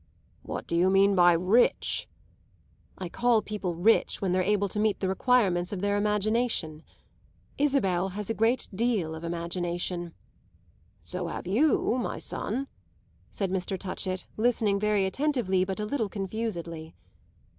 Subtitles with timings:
[0.41, 2.07] "What do you mean by rich?"
[2.97, 6.81] "I call people rich when they're able to meet the requirements of their imagination.
[7.59, 10.15] Isabel has a great deal of imagination."
[11.03, 12.67] "So have you, my son,"
[13.29, 13.77] said Mr.
[13.77, 16.95] Touchett, listening very attentively but a little confusedly.